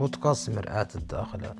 بودكاست 0.00 0.50
مرآة 0.50 0.88
الداخلة. 0.94 1.56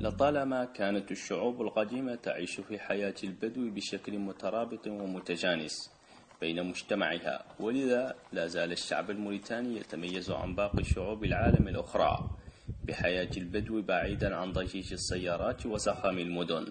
لطالما 0.00 0.64
كانت 0.64 1.10
الشعوب 1.10 1.60
القديمة 1.62 2.14
تعيش 2.14 2.60
في 2.60 2.78
حياة 2.78 3.14
البدو 3.24 3.70
بشكل 3.70 4.18
مترابط 4.18 4.86
ومتجانس 4.86 5.90
بين 6.40 6.66
مجتمعها 6.66 7.44
ولذا 7.60 8.14
لا 8.32 8.46
زال 8.46 8.72
الشعب 8.72 9.10
الموريتاني 9.10 9.76
يتميز 9.76 10.30
عن 10.30 10.54
باقي 10.54 10.84
شعوب 10.84 11.24
العالم 11.24 11.68
الأخرى 11.68 12.30
بحياة 12.84 13.30
البدو 13.36 13.82
بعيدا 13.82 14.36
عن 14.36 14.52
ضجيج 14.52 14.92
السيارات 14.92 15.66
وزخم 15.66 16.18
المدن. 16.18 16.66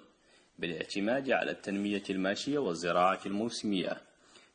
بالاعتماد 0.60 1.32
على 1.32 1.52
التنمية 1.52 2.04
الماشية 2.10 2.58
والزراعة 2.58 3.20
الموسمية. 3.26 4.02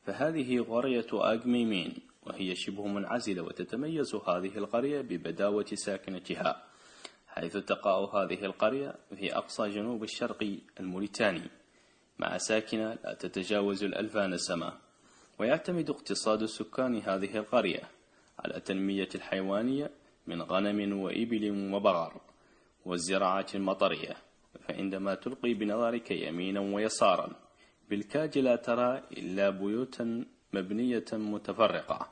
فهذه 0.07 0.61
قرية 0.61 1.07
آجميمين 1.13 1.95
وهي 2.23 2.55
شبه 2.55 2.87
منعزلة 2.87 3.43
وتتميز 3.43 4.15
هذه 4.15 4.59
القرية 4.59 5.01
ببداوة 5.01 5.67
ساكنتها. 5.75 6.65
حيث 7.29 7.57
تقع 7.57 8.23
هذه 8.23 8.45
القرية 8.45 8.95
في 9.17 9.37
أقصى 9.37 9.71
جنوب 9.71 10.03
الشرق 10.03 10.59
الموريتاني. 10.81 11.51
مع 12.19 12.39
ساكنة 12.39 12.99
لا 13.05 13.15
تتجاوز 13.15 13.85
الألفان 13.85 14.37
سمة 14.37 14.73
ويعتمد 15.39 15.91
اقتصاد 15.91 16.45
سكان 16.45 16.97
هذه 16.97 17.37
القرية 17.37 17.83
على 18.39 18.57
التنمية 18.57 19.09
الحيوانية 19.15 19.91
من 20.27 20.43
غنم 20.43 21.01
وإبل 21.01 21.73
وبغر 21.75 22.21
والزراعة 22.85 23.47
المطرية. 23.55 24.17
فعندما 24.69 25.15
تلقي 25.15 25.55
بنظرك 25.55 26.11
يمينا 26.11 26.61
ويسارا 26.61 27.29
بالكاد 27.91 28.39
لا 28.39 28.57
ترى 28.57 29.03
إلا 29.13 29.51
بيوتا 29.51 30.25
مبنية 30.53 31.05
متفرقة 31.13 32.09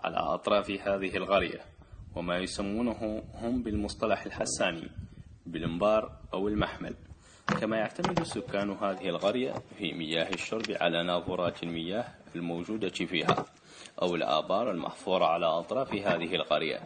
على 0.00 0.16
أطراف 0.16 0.70
هذه 0.70 1.16
القرية 1.16 1.60
وما 2.16 2.38
يسمونه 2.38 3.22
هم 3.34 3.62
بالمصطلح 3.62 4.26
الحساني 4.26 4.88
بالانبار 5.46 6.12
أو 6.34 6.48
المحمل. 6.48 6.94
كما 7.60 7.76
يعتمد 7.76 8.22
سكان 8.22 8.70
هذه 8.70 9.08
القرية 9.08 9.54
في 9.78 9.92
مياه 9.92 10.28
الشرب 10.34 10.70
على 10.80 11.02
نافورات 11.02 11.62
المياه 11.62 12.04
الموجودة 12.36 12.88
فيها 12.88 13.46
أو 14.02 14.14
الآبار 14.14 14.70
المحفورة 14.70 15.24
على 15.24 15.46
أطراف 15.46 15.94
هذه 15.94 16.34
القرية 16.34 16.80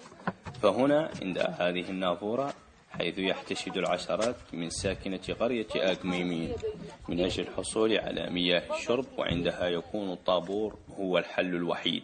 فهنا 0.63 1.11
عند 1.23 1.39
هذه 1.39 1.91
النافورة 1.91 2.55
حيث 2.99 3.19
يحتشد 3.19 3.77
العشرات 3.77 4.37
من 4.53 4.71
ساكنة 4.71 5.21
قرية 5.41 5.67
آكميمين 5.77 6.53
من 7.09 7.21
أجل 7.21 7.43
الحصول 7.43 7.99
على 7.99 8.31
مياه 8.31 8.63
الشرب 8.75 9.07
وعندها 9.19 9.69
يكون 9.69 10.13
الطابور 10.13 10.79
هو 10.91 11.19
الحل 11.19 11.55
الوحيد 11.55 12.03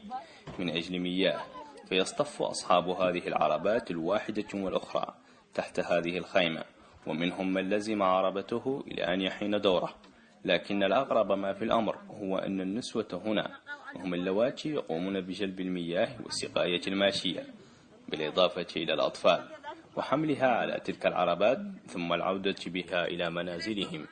من 0.58 0.70
أجل 0.70 0.98
مياه. 0.98 1.40
فيصطف 1.88 2.42
أصحاب 2.42 2.88
هذه 2.88 3.28
العربات 3.28 3.90
الواحدة 3.90 4.48
والأخرى 4.54 5.14
تحت 5.54 5.80
هذه 5.80 6.18
الخيمة 6.18 6.64
ومنهم 7.06 7.52
من 7.52 7.70
لزم 7.70 8.02
عربته 8.02 8.84
إلى 8.86 9.02
أن 9.14 9.20
يحين 9.20 9.60
دوره. 9.60 9.94
لكن 10.44 10.82
الأغرب 10.82 11.32
ما 11.32 11.52
في 11.52 11.64
الأمر 11.64 11.96
هو 12.20 12.38
أن 12.38 12.60
النسوة 12.60 13.22
هنا 13.26 13.50
هم 13.96 14.14
اللواتي 14.14 14.68
يقومون 14.68 15.20
بجلب 15.20 15.60
المياه 15.60 16.08
وسقاية 16.26 16.80
الماشية 16.86 17.46
بالإضافة 18.08 18.66
إلى 18.76 18.94
الأطفال. 18.94 19.48
وحملها 19.96 20.46
على 20.46 20.80
تلك 20.80 21.06
العربات 21.06 21.58
ثم 21.86 22.12
العودة 22.12 22.56
بها 22.66 23.04
إلى 23.04 23.30
منازلهم. 23.30 24.06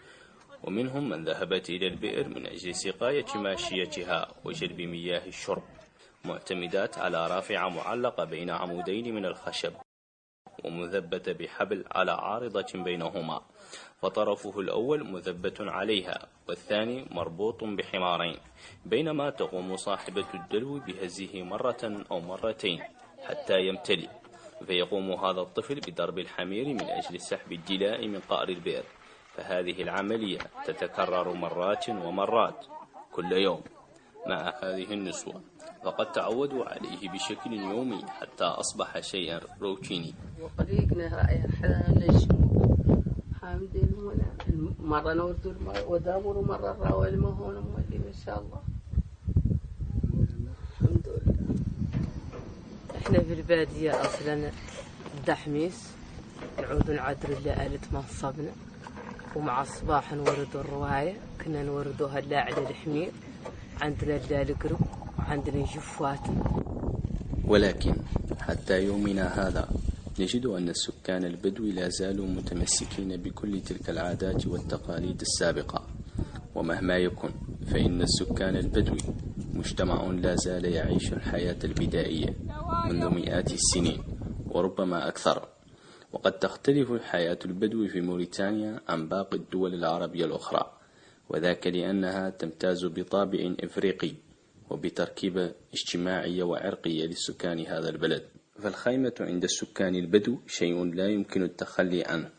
ومنهم 0.62 1.08
من 1.08 1.24
ذهبت 1.24 1.70
إلى 1.70 1.86
البئر 1.86 2.28
من 2.28 2.46
أجل 2.46 2.74
سقاية 2.74 3.24
ماشيتها 3.34 4.28
وجلب 4.44 4.80
مياه 4.80 5.26
الشرب 5.26 5.62
معتمدات 6.24 6.98
على 6.98 7.26
رافعة 7.26 7.68
معلقة 7.68 8.24
بين 8.24 8.50
عمودين 8.50 9.14
من 9.14 9.24
الخشب 9.24 9.72
ومثبتة 10.64 11.32
بحبل 11.32 11.84
على 11.92 12.12
عارضة 12.12 12.66
بينهما. 12.74 13.40
وطرفه 14.02 14.60
الأول 14.60 15.12
مثبت 15.12 15.60
عليها 15.60 16.28
والثاني 16.48 17.06
مربوط 17.10 17.64
بحمارين 17.64 18.36
بينما 18.86 19.30
تقوم 19.30 19.76
صاحبة 19.76 20.26
الدلو 20.34 20.78
بهزه 20.78 21.42
مرة 21.42 22.04
أو 22.10 22.20
مرتين 22.20 22.82
حتى 23.28 23.60
يمتلئ. 23.60 24.08
فيقوم 24.66 25.10
هذا 25.12 25.40
الطفل 25.40 25.80
بضرب 25.80 26.18
الحمير 26.18 26.66
من 26.68 26.84
أجل 26.84 27.20
سحب 27.20 27.52
الجلاء 27.52 28.08
من 28.08 28.20
قعر 28.28 28.48
البئر 28.48 28.84
فهذه 29.34 29.82
العملية 29.82 30.38
تتكرر 30.66 31.32
مرات 31.32 31.88
ومرات 31.88 32.66
كل 33.12 33.32
يوم 33.32 33.62
مع 34.26 34.54
هذه 34.62 34.92
النسوة 34.92 35.40
فقد 35.84 36.12
تعودوا 36.12 36.64
عليه 36.64 37.08
بشكل 37.08 37.52
يومي 37.52 38.04
حتى 38.06 38.44
أصبح 38.44 39.00
شيئا 39.00 39.40
روتيني. 39.60 40.14
مرة 44.80 45.12
نورد 45.12 45.56
ودامر 45.88 46.40
مرة 46.40 46.72
شاء 48.12 48.40
الله. 48.40 48.79
إحنا 53.06 53.18
في 53.20 53.32
البادية 53.32 54.00
أصلا 54.00 54.50
الدحميس 55.18 55.90
نعود 56.60 56.90
نعدر 56.90 57.28
اللي 57.38 57.66
آلت 57.66 57.84
منصبنا 57.92 58.50
ومع 59.36 59.62
الصباح 59.62 60.12
نورد 60.12 60.48
الرواية 60.54 61.16
كنا 61.44 61.62
نوردوها 61.62 62.18
هلا 62.18 62.38
على 62.40 62.68
الحمير. 62.70 63.10
عندنا 63.80 64.42
القرب 64.42 64.80
وعندنا 65.18 65.62
جفوات. 65.64 66.20
ولكن 67.44 67.94
حتى 68.40 68.84
يومنا 68.84 69.48
هذا 69.48 69.68
نجد 70.20 70.46
أن 70.46 70.68
السكان 70.68 71.24
البدو 71.24 71.64
لا 71.64 71.88
زالوا 71.88 72.26
متمسكين 72.26 73.16
بكل 73.16 73.60
تلك 73.60 73.90
العادات 73.90 74.46
والتقاليد 74.46 75.20
السابقة. 75.20 75.86
ومهما 76.54 76.96
يكن 76.96 77.30
فإن 77.70 78.02
السكان 78.02 78.56
البدوي 78.56 78.98
مجتمع 79.60 80.06
لا 80.06 80.34
زال 80.34 80.64
يعيش 80.64 81.12
الحياة 81.12 81.56
البدائية 81.64 82.34
منذ 82.88 83.08
مئات 83.08 83.52
السنين 83.52 84.02
وربما 84.46 85.08
أكثر. 85.08 85.48
وقد 86.12 86.32
تختلف 86.32 86.92
الحياة 86.92 87.38
البدو 87.44 87.88
في 87.88 88.00
موريتانيا 88.00 88.80
عن 88.88 89.08
باقي 89.08 89.36
الدول 89.36 89.74
العربية 89.74 90.24
الأخرى 90.24 90.72
وذاك 91.28 91.66
لأنها 91.66 92.30
تمتاز 92.30 92.84
بطابع 92.86 93.54
إفريقي 93.60 94.12
وبتركيبة 94.70 95.52
اجتماعية 95.74 96.42
وعرقية 96.42 97.06
لسكان 97.06 97.66
هذا 97.66 97.88
البلد. 97.88 98.22
فالخيمة 98.62 99.14
عند 99.20 99.44
السكان 99.44 99.94
البدو 99.94 100.38
شيء 100.46 100.84
لا 100.84 101.06
يمكن 101.08 101.42
التخلي 101.42 102.04
عنه 102.04 102.30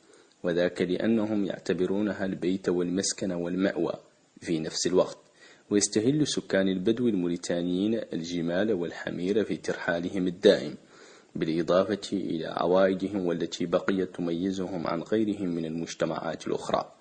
وذاك 0.43 0.81
لأنهم 0.81 1.45
يعتبرونها 1.45 2.25
البيت 2.25 2.69
والمسكن 2.69 3.31
والمأوى 3.31 3.93
في 4.39 4.59
نفس 4.59 4.87
الوقت. 4.87 5.17
ويستهل 5.71 6.27
سكان 6.27 6.67
البدو 6.67 7.07
الموريتانيين 7.07 8.01
الجمال 8.13 8.73
والحمير 8.73 9.43
في 9.43 9.57
ترحالهم 9.57 10.27
الدائم 10.27 10.75
بالإضافة 11.35 12.09
إلى 12.13 12.45
عوائدهم 12.45 13.25
والتي 13.25 13.65
بقيت 13.65 14.15
تميزهم 14.15 14.87
عن 14.87 15.01
غيرهم 15.01 15.49
من 15.49 15.65
المجتمعات 15.65 16.47
الأخرى 16.47 16.91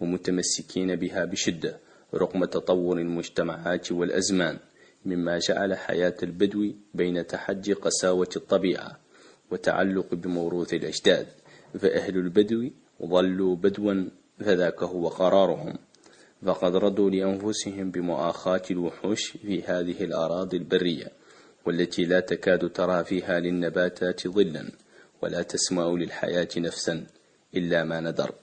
ومتمسكين 0.00 0.96
بها 0.96 1.24
بشدة 1.24 1.80
رغم 2.14 2.44
تطور 2.44 2.98
المجتمعات 2.98 3.92
والأزمان 3.92 4.58
مما 5.04 5.38
جعل 5.38 5.74
حياة 5.74 6.16
البدو 6.22 6.72
بين 6.94 7.26
تحدي 7.26 7.72
قساوة 7.72 8.28
الطبيعة 8.36 8.98
وتعلق 9.50 10.14
بموروث 10.14 10.74
الأجداد 10.74 11.26
فأهل 11.78 12.16
البدو 12.16 12.70
ظلوا 13.02 13.56
بدوا 13.56 14.04
فذاك 14.38 14.82
هو 14.82 15.08
قرارهم. 15.08 15.74
فقد 16.44 16.76
رضوا 16.76 17.10
لأنفسهم 17.10 17.90
بمؤاخاة 17.90 18.62
الوحوش 18.70 19.30
في 19.30 19.62
هذه 19.62 20.04
الأراضي 20.04 20.56
البرية 20.56 21.12
والتي 21.66 22.04
لا 22.04 22.20
تكاد 22.20 22.70
ترى 22.70 23.04
فيها 23.04 23.40
للنباتات 23.40 24.28
ظلا 24.28 24.72
ولا 25.22 25.42
تسمع 25.42 25.86
للحياة 25.86 26.48
نفسا 26.56 27.06
إلا 27.56 27.84
ما 27.84 28.00
ندر 28.00 28.34